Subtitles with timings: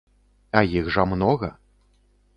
[0.61, 1.49] А іх жа многа.